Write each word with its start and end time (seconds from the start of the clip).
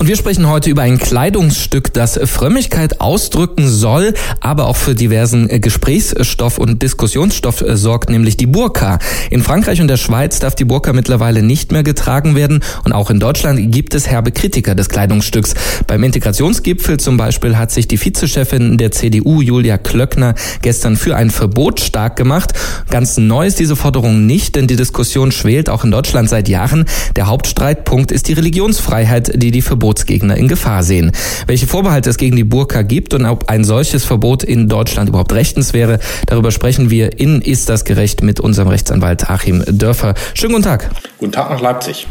Und 0.00 0.06
wir 0.06 0.16
sprechen 0.16 0.46
heute 0.46 0.70
über 0.70 0.82
ein 0.82 0.96
Kleidungsstück, 0.96 1.92
das 1.92 2.20
Frömmigkeit 2.22 3.00
ausdrücken 3.00 3.68
soll, 3.68 4.14
aber 4.38 4.68
auch 4.68 4.76
für 4.76 4.94
diversen 4.94 5.48
Gesprächsstoff 5.60 6.58
und 6.58 6.80
Diskussionsstoff 6.84 7.64
sorgt, 7.66 8.08
nämlich 8.08 8.36
die 8.36 8.46
Burka. 8.46 9.00
In 9.28 9.42
Frankreich 9.42 9.80
und 9.80 9.88
der 9.88 9.96
Schweiz 9.96 10.38
darf 10.38 10.54
die 10.54 10.64
Burka 10.64 10.92
mittlerweile 10.92 11.42
nicht 11.42 11.72
mehr 11.72 11.82
getragen 11.82 12.36
werden 12.36 12.62
und 12.84 12.92
auch 12.92 13.10
in 13.10 13.18
Deutschland 13.18 13.72
gibt 13.72 13.92
es 13.92 14.06
herbe 14.06 14.30
Kritiker 14.30 14.76
des 14.76 14.88
Kleidungsstücks. 14.88 15.54
Beim 15.88 16.04
Integrationsgipfel 16.04 17.00
zum 17.00 17.16
Beispiel 17.16 17.58
hat 17.58 17.72
sich 17.72 17.88
die 17.88 17.98
Vizechefin 17.98 18.78
der 18.78 18.92
CDU, 18.92 19.42
Julia 19.42 19.78
Klöckner, 19.78 20.36
gestern 20.62 20.96
für 20.96 21.16
ein 21.16 21.30
Verbot 21.30 21.80
stark 21.80 22.14
gemacht. 22.14 22.52
Ganz 22.88 23.16
neu 23.16 23.48
ist 23.48 23.58
diese 23.58 23.74
Forderung 23.74 24.26
nicht, 24.26 24.54
denn 24.54 24.68
die 24.68 24.76
Diskussion 24.76 25.32
schwelt 25.32 25.68
auch 25.68 25.82
in 25.82 25.90
Deutschland 25.90 26.28
seit 26.28 26.48
Jahren. 26.48 26.84
Der 27.16 27.26
Hauptstreitpunkt 27.26 28.12
ist 28.12 28.28
die 28.28 28.34
Religionsfreiheit, 28.34 29.42
die 29.42 29.50
die 29.50 29.60
Verbote 29.60 29.87
Verbotsgegner 29.88 30.36
in 30.36 30.48
Gefahr 30.48 30.82
sehen. 30.82 31.12
Welche 31.46 31.66
Vorbehalte 31.66 32.10
es 32.10 32.18
gegen 32.18 32.36
die 32.36 32.44
Burka 32.44 32.82
gibt 32.82 33.14
und 33.14 33.24
ob 33.24 33.48
ein 33.48 33.64
solches 33.64 34.04
Verbot 34.04 34.44
in 34.44 34.68
Deutschland 34.68 35.08
überhaupt 35.08 35.32
rechtens 35.32 35.72
wäre, 35.72 35.98
darüber 36.26 36.50
sprechen 36.50 36.90
wir 36.90 37.18
in 37.18 37.40
Ist 37.40 37.70
das 37.70 37.86
gerecht 37.86 38.22
mit 38.22 38.38
unserem 38.38 38.68
Rechtsanwalt 38.68 39.30
Achim 39.30 39.64
Dörfer. 39.66 40.14
Schönen 40.34 40.52
guten 40.52 40.64
Tag. 40.64 40.90
Guten 41.18 41.32
Tag 41.32 41.50
nach 41.50 41.60
Leipzig. 41.60 42.06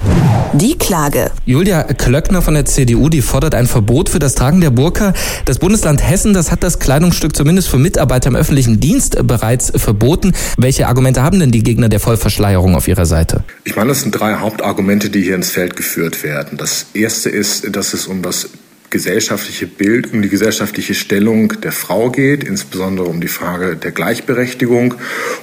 Die 0.51 0.77
Klage. 0.77 1.31
Julia 1.45 1.83
Klöckner 1.83 2.41
von 2.41 2.55
der 2.55 2.65
CDU, 2.65 3.07
die 3.07 3.21
fordert 3.21 3.55
ein 3.55 3.65
Verbot 3.65 4.09
für 4.09 4.19
das 4.19 4.35
Tragen 4.35 4.59
der 4.59 4.69
Burka. 4.69 5.13
Das 5.45 5.59
Bundesland 5.59 6.05
Hessen, 6.05 6.33
das 6.33 6.51
hat 6.51 6.61
das 6.61 6.79
Kleidungsstück 6.79 7.33
zumindest 7.33 7.69
für 7.69 7.77
Mitarbeiter 7.77 8.27
im 8.27 8.35
öffentlichen 8.35 8.81
Dienst 8.81 9.25
bereits 9.25 9.71
verboten. 9.73 10.33
Welche 10.57 10.87
Argumente 10.87 11.23
haben 11.23 11.39
denn 11.39 11.51
die 11.51 11.63
Gegner 11.63 11.87
der 11.87 12.01
Vollverschleierung 12.01 12.75
auf 12.75 12.89
ihrer 12.89 13.05
Seite? 13.05 13.45
Ich 13.63 13.77
meine, 13.77 13.91
es 13.91 14.01
sind 14.01 14.11
drei 14.11 14.35
Hauptargumente, 14.35 15.09
die 15.09 15.21
hier 15.21 15.35
ins 15.35 15.51
Feld 15.51 15.77
geführt 15.77 16.23
werden. 16.23 16.57
Das 16.57 16.87
erste 16.93 17.29
ist, 17.29 17.73
dass 17.73 17.93
es 17.93 18.07
um 18.07 18.21
das 18.21 18.49
gesellschaftliche 18.89 19.67
Bild, 19.67 20.13
um 20.13 20.21
die 20.21 20.29
gesellschaftliche 20.29 20.93
Stellung 20.93 21.53
der 21.61 21.71
Frau 21.71 22.09
geht, 22.09 22.43
insbesondere 22.43 23.07
um 23.07 23.19
die 23.19 23.27
Frage 23.27 23.75
der 23.75 23.91
Gleichberechtigung. 23.91 24.95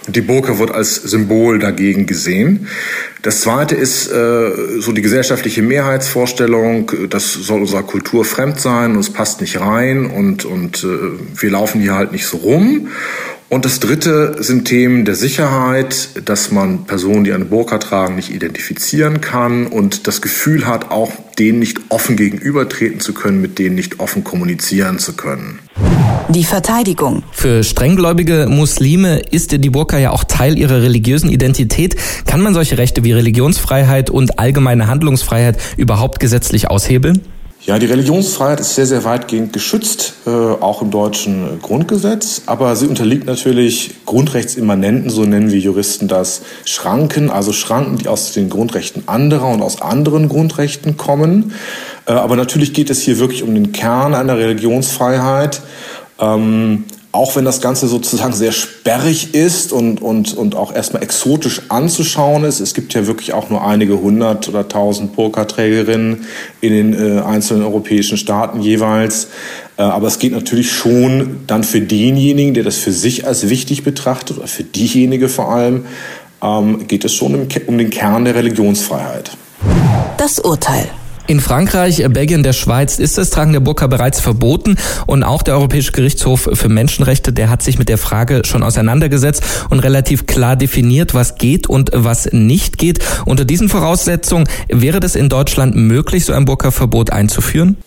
Und 0.06 0.16
die 0.16 0.22
Burka 0.22 0.58
wird 0.58 0.70
als 0.70 0.96
Symbol 0.96 1.58
dagegen 1.58 2.06
gesehen. 2.06 2.68
Das 3.22 3.40
zweite 3.40 3.74
ist 3.74 4.10
äh, 4.10 4.80
so 4.80 4.92
die 4.92 5.02
gesellschaftliche 5.02 5.62
Mehrheitsvorstellung, 5.62 6.90
das 7.08 7.32
soll 7.32 7.60
unserer 7.60 7.82
Kultur 7.82 8.24
fremd 8.24 8.60
sein 8.60 8.92
und 8.92 9.00
es 9.00 9.10
passt 9.10 9.40
nicht 9.40 9.60
rein 9.60 10.06
und, 10.06 10.44
und 10.44 10.84
äh, 10.84 11.40
wir 11.40 11.50
laufen 11.50 11.80
hier 11.80 11.94
halt 11.94 12.12
nicht 12.12 12.26
so 12.26 12.38
rum. 12.38 12.88
Und 13.48 13.64
das 13.64 13.78
Dritte 13.78 14.42
sind 14.42 14.64
Themen 14.64 15.04
der 15.04 15.14
Sicherheit, 15.14 16.08
dass 16.24 16.50
man 16.50 16.86
Personen, 16.86 17.24
die 17.24 17.32
eine 17.32 17.44
Burka 17.44 17.78
tragen, 17.78 18.16
nicht 18.16 18.34
identifizieren 18.34 19.20
kann 19.20 19.66
und 19.66 20.06
das 20.06 20.20
Gefühl 20.20 20.66
hat, 20.66 20.90
auch 20.90 21.12
denen 21.38 21.58
nicht 21.58 21.78
offen 21.88 22.16
gegenübertreten 22.16 23.00
zu 23.00 23.14
können, 23.14 23.40
mit 23.40 23.58
denen 23.58 23.74
nicht 23.74 24.00
offen 24.00 24.24
kommunizieren 24.24 24.98
zu 24.98 25.14
können. 25.14 25.58
Die 26.30 26.44
Verteidigung. 26.44 27.22
Für 27.32 27.62
strenggläubige 27.62 28.46
Muslime 28.48 29.20
ist 29.30 29.52
die 29.52 29.70
Burka 29.70 29.98
ja 29.98 30.10
auch 30.10 30.24
Teil 30.24 30.58
ihrer 30.58 30.82
religiösen 30.82 31.28
Identität. 31.30 31.96
Kann 32.26 32.40
man 32.40 32.54
solche 32.54 32.78
Rechte 32.78 33.04
wie 33.04 33.12
Religionsfreiheit 33.12 34.10
und 34.10 34.38
allgemeine 34.38 34.86
Handlungsfreiheit 34.86 35.58
überhaupt 35.76 36.20
gesetzlich 36.20 36.70
aushebeln? 36.70 37.20
Ja, 37.66 37.78
die 37.78 37.86
Religionsfreiheit 37.86 38.60
ist 38.60 38.74
sehr, 38.74 38.84
sehr 38.84 39.04
weitgehend 39.04 39.54
geschützt, 39.54 40.16
äh, 40.26 40.30
auch 40.30 40.82
im 40.82 40.90
deutschen 40.90 41.60
Grundgesetz. 41.62 42.42
Aber 42.44 42.76
sie 42.76 42.86
unterliegt 42.86 43.24
natürlich 43.24 43.94
grundrechtsimmanenten, 44.04 45.08
so 45.08 45.22
nennen 45.24 45.50
wir 45.50 45.58
Juristen 45.58 46.06
das, 46.06 46.42
Schranken, 46.66 47.30
also 47.30 47.54
Schranken, 47.54 47.96
die 47.96 48.08
aus 48.08 48.32
den 48.34 48.50
Grundrechten 48.50 49.04
anderer 49.08 49.48
und 49.48 49.62
aus 49.62 49.80
anderen 49.80 50.28
Grundrechten 50.28 50.98
kommen. 50.98 51.54
Äh, 52.04 52.12
aber 52.12 52.36
natürlich 52.36 52.74
geht 52.74 52.90
es 52.90 53.00
hier 53.00 53.18
wirklich 53.18 53.42
um 53.42 53.54
den 53.54 53.72
Kern 53.72 54.14
einer 54.14 54.36
Religionsfreiheit. 54.36 55.62
Ähm, 56.20 56.84
auch 57.14 57.36
wenn 57.36 57.44
das 57.44 57.60
Ganze 57.60 57.86
sozusagen 57.86 58.32
sehr 58.32 58.50
sperrig 58.50 59.34
ist 59.34 59.72
und, 59.72 60.02
und, 60.02 60.36
und 60.36 60.56
auch 60.56 60.74
erstmal 60.74 61.00
exotisch 61.04 61.62
anzuschauen 61.68 62.42
ist, 62.42 62.58
es 62.58 62.74
gibt 62.74 62.92
ja 62.92 63.06
wirklich 63.06 63.32
auch 63.32 63.50
nur 63.50 63.64
einige 63.64 64.00
hundert 64.00 64.48
oder 64.48 64.66
tausend 64.66 65.14
Burka-Trägerinnen 65.14 66.26
in 66.60 66.72
den 66.72 66.92
äh, 66.92 67.20
einzelnen 67.20 67.62
europäischen 67.62 68.18
Staaten 68.18 68.60
jeweils. 68.60 69.28
Äh, 69.76 69.82
aber 69.82 70.08
es 70.08 70.18
geht 70.18 70.32
natürlich 70.32 70.72
schon 70.72 71.42
dann 71.46 71.62
für 71.62 71.80
denjenigen, 71.80 72.52
der 72.52 72.64
das 72.64 72.78
für 72.78 72.92
sich 72.92 73.24
als 73.28 73.48
wichtig 73.48 73.84
betrachtet, 73.84 74.38
oder 74.38 74.48
für 74.48 74.64
diejenige 74.64 75.28
vor 75.28 75.52
allem, 75.52 75.84
ähm, 76.42 76.88
geht 76.88 77.04
es 77.04 77.14
schon 77.14 77.36
um, 77.36 77.46
um 77.68 77.78
den 77.78 77.90
Kern 77.90 78.24
der 78.24 78.34
Religionsfreiheit. 78.34 79.30
Das 80.16 80.40
Urteil. 80.40 80.90
In 81.26 81.40
Frankreich, 81.40 82.04
Belgien, 82.10 82.42
der 82.42 82.52
Schweiz 82.52 82.98
ist 82.98 83.16
das 83.16 83.30
Tragen 83.30 83.54
der 83.54 83.60
Burka 83.60 83.86
bereits 83.86 84.20
verboten 84.20 84.76
und 85.06 85.22
auch 85.22 85.42
der 85.42 85.54
Europäische 85.54 85.92
Gerichtshof 85.92 86.50
für 86.52 86.68
Menschenrechte, 86.68 87.32
der 87.32 87.48
hat 87.48 87.62
sich 87.62 87.78
mit 87.78 87.88
der 87.88 87.96
Frage 87.96 88.42
schon 88.44 88.62
auseinandergesetzt 88.62 89.42
und 89.70 89.78
relativ 89.78 90.26
klar 90.26 90.54
definiert, 90.54 91.14
was 91.14 91.36
geht 91.36 91.66
und 91.66 91.90
was 91.94 92.30
nicht 92.32 92.76
geht. 92.76 92.98
Unter 93.24 93.46
diesen 93.46 93.70
Voraussetzungen 93.70 94.46
wäre 94.68 95.00
das 95.00 95.16
in 95.16 95.30
Deutschland 95.30 95.74
möglich, 95.74 96.26
so 96.26 96.34
ein 96.34 96.44
Burka-Verbot 96.44 97.10
einzuführen? 97.10 97.78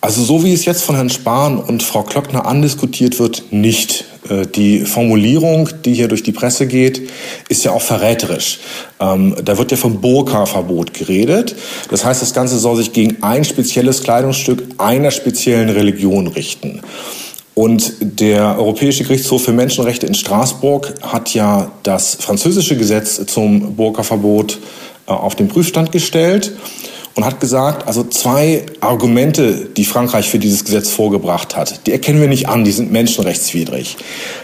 Also 0.00 0.24
so 0.24 0.42
wie 0.42 0.54
es 0.54 0.64
jetzt 0.64 0.84
von 0.84 0.94
Herrn 0.94 1.10
Spahn 1.10 1.58
und 1.58 1.82
Frau 1.82 2.02
Klöckner 2.02 2.46
andiskutiert 2.46 3.18
wird, 3.18 3.44
nicht. 3.50 4.06
Äh, 4.28 4.46
die 4.46 4.80
Formulierung, 4.80 5.68
die 5.84 5.94
hier 5.94 6.08
durch 6.08 6.22
die 6.22 6.32
Presse 6.32 6.66
geht, 6.66 7.08
ist 7.48 7.64
ja 7.64 7.72
auch 7.72 7.82
verräterisch. 7.82 8.58
Ähm, 9.00 9.34
da 9.44 9.58
wird 9.58 9.70
ja 9.70 9.76
vom 9.76 10.00
Burka-Verbot 10.00 10.94
geredet. 10.94 11.56
Das 11.90 12.04
heißt, 12.04 12.22
das 12.22 12.34
Ganze 12.34 12.58
soll 12.58 12.76
sich 12.76 12.92
gegen 12.92 13.22
ein 13.22 13.44
spezielles 13.44 14.02
Kleidungsstück 14.02 14.62
einer 14.78 15.10
speziellen 15.10 15.68
Religion 15.68 16.26
richten. 16.26 16.80
Und 17.54 17.94
der 18.00 18.56
Europäische 18.56 19.02
Gerichtshof 19.02 19.44
für 19.44 19.52
Menschenrechte 19.52 20.06
in 20.06 20.14
Straßburg 20.14 20.94
hat 21.02 21.34
ja 21.34 21.72
das 21.82 22.14
französische 22.14 22.76
Gesetz 22.76 23.26
zum 23.26 23.74
Burka-Verbot 23.74 24.58
äh, 25.06 25.10
auf 25.10 25.34
den 25.34 25.48
Prüfstand 25.48 25.90
gestellt 25.90 26.52
und 27.18 27.24
hat 27.24 27.40
gesagt, 27.40 27.88
also 27.88 28.04
zwei 28.04 28.64
Argumente, 28.78 29.66
die 29.76 29.84
Frankreich 29.84 30.28
für 30.28 30.38
dieses 30.38 30.64
Gesetz 30.64 30.88
vorgebracht 30.88 31.56
hat, 31.56 31.84
die 31.88 31.90
erkennen 31.90 32.20
wir 32.20 32.28
nicht 32.28 32.48
an, 32.48 32.62
die 32.62 32.70
sind 32.70 32.92
menschenrechtswidrig. 32.92 33.96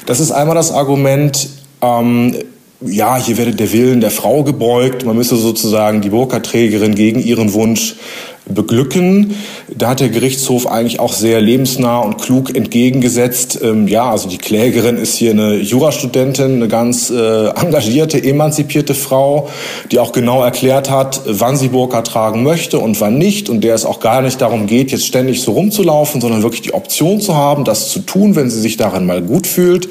Das 0.07 0.19
ist 0.19 0.33
einmal 0.33 0.57
das 0.57 0.73
Argument, 0.73 1.51
ähm, 1.83 2.35
ja, 2.81 3.17
hier 3.17 3.39
werde 3.39 3.55
der 3.55 3.73
Willen 3.73 4.01
der 4.01 4.11
Frau 4.11 4.43
gebeugt, 4.43 5.05
man 5.05 5.17
müsse 5.17 5.37
sozusagen 5.37 6.01
die 6.01 6.09
Burka-Trägerin 6.09 6.97
gegen 6.97 7.21
ihren 7.23 7.53
Wunsch 7.53 7.95
beglücken. 8.47 9.37
Da 9.75 9.91
hat 9.91 10.01
der 10.01 10.11
Gerichtshof 10.11 10.67
eigentlich 10.67 11.01
auch 11.01 11.13
sehr 11.13 11.41
lebensnah 11.41 11.99
und 12.01 12.21
klug 12.21 12.55
entgegengesetzt. 12.55 13.59
Ähm, 13.63 13.89
ja, 13.89 14.11
also 14.11 14.29
die 14.29 14.39
Klägerin 14.39 14.99
ist 14.99 15.17
hier 15.17 15.31
eine 15.31 15.57
Jurastudentin, 15.57 16.57
eine 16.57 16.69
ganz 16.69 17.11
äh, 17.11 17.49
engagierte, 17.49 18.23
emanzipierte 18.23 18.95
Frau, 18.95 19.49
die 19.91 19.99
auch 19.99 20.13
genau 20.13 20.43
erklärt 20.43 20.91
hat, 20.91 21.23
wann 21.27 21.57
sie 21.57 21.69
Burka 21.69 22.03
tragen 22.03 22.43
möchte 22.43 22.79
und 22.79 23.01
wann 23.01 23.17
nicht 23.17 23.49
und 23.49 23.63
der 23.63 23.75
es 23.75 23.87
auch 23.87 24.01
gar 24.01 24.21
nicht 24.21 24.41
darum 24.41 24.67
geht, 24.67 24.93
jetzt 24.93 25.07
ständig 25.07 25.41
so 25.41 25.53
rumzulaufen, 25.53 26.21
sondern 26.21 26.43
wirklich 26.43 26.63
die 26.63 26.75
Option 26.75 27.21
zu 27.21 27.35
haben, 27.35 27.65
das 27.65 27.89
zu 27.89 28.01
tun, 28.01 28.37
wenn 28.37 28.51
sie 28.51 28.61
sich 28.61 28.77
darin 28.77 29.07
mal 29.07 29.23
gut 29.23 29.47
fühlt. 29.47 29.89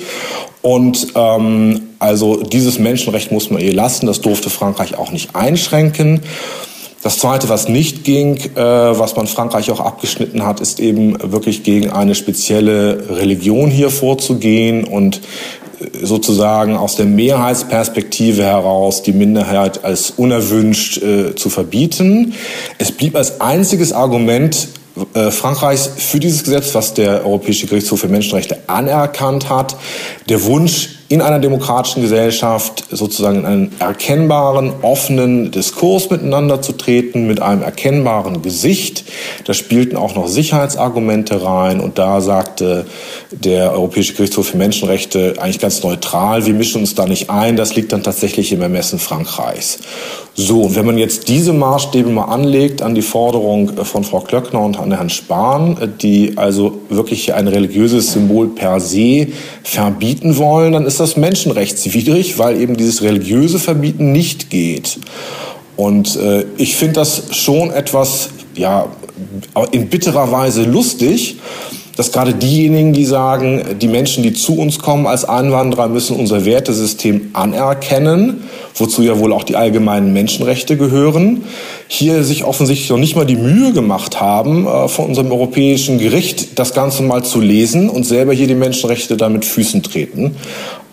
Und 0.61 1.07
ähm, 1.15 1.81
also 1.99 2.37
dieses 2.41 2.79
Menschenrecht 2.79 3.31
muss 3.31 3.49
man 3.49 3.61
ihr 3.61 3.73
lassen. 3.73 4.05
Das 4.05 4.21
durfte 4.21 4.49
Frankreich 4.49 4.97
auch 4.97 5.11
nicht 5.11 5.35
einschränken. 5.35 6.21
Das 7.03 7.17
Zweite, 7.17 7.49
was 7.49 7.67
nicht 7.67 8.05
ging, 8.05 8.37
äh, 8.37 8.55
was 8.55 9.17
man 9.17 9.27
Frankreich 9.27 9.69
auch 9.71 9.81
abgeschnitten 9.81 10.45
hat, 10.45 10.61
ist 10.61 10.79
eben 10.79 11.17
wirklich 11.21 11.63
gegen 11.63 11.89
eine 11.89 12.15
spezielle 12.15 13.17
Religion 13.17 13.69
hier 13.69 13.89
vorzugehen 13.89 14.85
und 14.85 15.19
äh, 15.81 16.05
sozusagen 16.05 16.77
aus 16.77 16.95
der 16.95 17.05
Mehrheitsperspektive 17.05 18.43
heraus 18.43 19.03
die 19.03 19.11
Minderheit 19.11 19.83
als 19.83 20.11
unerwünscht 20.11 21.03
äh, 21.03 21.35
zu 21.35 21.49
verbieten. 21.49 22.35
Es 22.77 22.93
blieb 22.93 23.17
als 23.17 23.41
einziges 23.41 23.91
Argument 23.91 24.69
äh, 25.13 25.29
Frankreichs 25.29 25.89
für 25.97 26.21
dieses 26.21 26.45
Gesetz, 26.45 26.73
was 26.73 26.93
der 26.93 27.25
Europäische 27.25 27.67
Gerichtshof 27.67 27.99
für 27.99 28.07
Menschenrechte 28.07 28.59
anerkannt 28.67 29.49
hat, 29.49 29.75
der 30.29 30.41
Wunsch, 30.45 30.99
in 31.13 31.21
einer 31.21 31.37
demokratischen 31.37 32.01
Gesellschaft 32.01 32.85
sozusagen 32.89 33.41
in 33.41 33.45
einen 33.45 33.71
erkennbaren, 33.77 34.73
offenen 34.81 35.51
Diskurs 35.51 36.09
miteinander 36.09 36.59
zu 36.63 36.71
treten, 36.71 37.27
mit 37.27 37.39
einem 37.39 37.61
erkennbaren 37.61 38.41
Gesicht. 38.41 39.03
Da 39.45 39.53
spielten 39.53 39.95
auch 39.95 40.15
noch 40.15 40.27
Sicherheitsargumente 40.27 41.45
rein 41.45 41.81
und 41.81 41.99
da 41.99 42.19
sagte 42.19 42.87
der 43.29 43.73
Europäische 43.73 44.15
Gerichtshof 44.15 44.47
für 44.47 44.57
Menschenrechte 44.57 45.35
eigentlich 45.37 45.59
ganz 45.59 45.83
neutral, 45.83 46.47
wir 46.47 46.55
mischen 46.55 46.81
uns 46.81 46.95
da 46.95 47.05
nicht 47.05 47.29
ein, 47.29 47.57
das 47.57 47.75
liegt 47.75 47.93
dann 47.93 48.01
tatsächlich 48.01 48.51
im 48.51 48.63
Ermessen 48.63 48.97
Frankreichs. 48.97 49.81
So, 50.35 50.61
und 50.61 50.75
wenn 50.75 50.87
man 50.87 50.97
jetzt 50.97 51.27
diese 51.27 51.53
Maßstäbe 51.53 52.09
mal 52.09 52.23
anlegt 52.23 52.81
an 52.81 52.95
die 52.95 53.03
Forderung 53.03 53.71
von 53.85 54.03
Frau 54.03 54.21
Klöckner 54.21 54.61
und 54.61 54.79
an 54.79 54.91
Herrn 54.91 55.11
Spahn, 55.11 55.93
die 56.01 56.33
also 56.37 56.79
wirklich 56.89 57.35
ein 57.35 57.47
religiöses 57.47 58.13
Symbol 58.13 58.47
per 58.47 58.79
se 58.79 59.27
verbieten 59.61 60.37
wollen, 60.37 60.73
dann 60.73 60.87
ist 60.87 60.99
das 60.99 61.02
menschenrechtswidrig, 61.15 62.37
weil 62.39 62.59
eben 62.59 62.77
dieses 62.77 63.01
religiöse 63.01 63.59
Verbieten 63.59 64.11
nicht 64.11 64.49
geht. 64.49 64.99
Und 65.75 66.15
äh, 66.15 66.45
ich 66.57 66.75
finde 66.75 66.95
das 66.95 67.23
schon 67.31 67.71
etwas, 67.71 68.29
ja, 68.55 68.87
in 69.71 69.89
bitterer 69.89 70.31
Weise 70.31 70.63
lustig, 70.63 71.37
dass 71.95 72.11
gerade 72.11 72.33
diejenigen, 72.33 72.93
die 72.93 73.05
sagen, 73.05 73.63
die 73.79 73.87
Menschen, 73.87 74.23
die 74.23 74.33
zu 74.33 74.57
uns 74.57 74.79
kommen 74.79 75.05
als 75.05 75.25
Einwanderer, 75.25 75.87
müssen 75.87 76.15
unser 76.15 76.43
Wertesystem 76.45 77.29
anerkennen, 77.33 78.43
wozu 78.75 79.03
ja 79.03 79.19
wohl 79.19 79.31
auch 79.31 79.43
die 79.43 79.55
allgemeinen 79.55 80.11
Menschenrechte 80.11 80.75
gehören, 80.75 81.43
hier 81.87 82.23
sich 82.23 82.45
offensichtlich 82.45 82.89
noch 82.89 82.97
nicht 82.97 83.15
mal 83.15 83.25
die 83.25 83.35
Mühe 83.35 83.73
gemacht 83.73 84.19
haben, 84.19 84.65
äh, 84.65 84.87
von 84.87 85.05
unserem 85.05 85.31
europäischen 85.31 85.99
Gericht 85.99 86.57
das 86.57 86.73
Ganze 86.73 87.03
mal 87.03 87.23
zu 87.23 87.39
lesen 87.39 87.89
und 87.89 88.05
selber 88.05 88.33
hier 88.33 88.47
die 88.47 88.55
Menschenrechte 88.55 89.15
da 89.15 89.29
mit 89.29 89.45
Füßen 89.45 89.83
treten. 89.83 90.35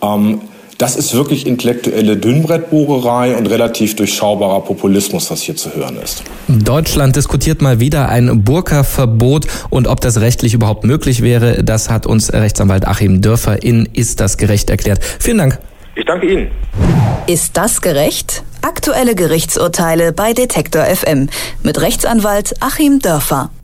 Ähm, 0.02 0.40
das 0.80 0.96
ist 0.96 1.12
wirklich 1.14 1.46
intellektuelle 1.46 2.16
Dünnbrettbohrerei 2.16 3.36
und 3.36 3.44
relativ 3.50 3.96
durchschaubarer 3.96 4.62
Populismus, 4.62 5.30
was 5.30 5.42
hier 5.42 5.54
zu 5.54 5.74
hören 5.74 5.98
ist. 6.02 6.22
Deutschland 6.48 7.16
diskutiert 7.16 7.60
mal 7.60 7.80
wieder 7.80 8.08
ein 8.08 8.44
Burka-Verbot 8.44 9.46
und 9.68 9.86
ob 9.88 10.00
das 10.00 10.22
rechtlich 10.22 10.54
überhaupt 10.54 10.84
möglich 10.84 11.20
wäre, 11.20 11.62
das 11.62 11.90
hat 11.90 12.06
uns 12.06 12.32
Rechtsanwalt 12.32 12.88
Achim 12.88 13.20
Dörfer 13.20 13.62
in 13.62 13.90
Ist 13.92 14.20
das 14.20 14.38
gerecht 14.38 14.70
erklärt. 14.70 15.04
Vielen 15.04 15.36
Dank. 15.36 15.58
Ich 15.96 16.06
danke 16.06 16.32
Ihnen. 16.32 16.50
Ist 17.26 17.58
das 17.58 17.82
gerecht? 17.82 18.42
Aktuelle 18.62 19.14
Gerichtsurteile 19.14 20.14
bei 20.14 20.32
Detektor 20.32 20.84
FM 20.84 21.28
mit 21.62 21.78
Rechtsanwalt 21.78 22.54
Achim 22.60 23.00
Dörfer. 23.00 23.50